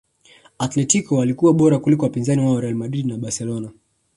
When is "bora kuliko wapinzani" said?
1.53-2.41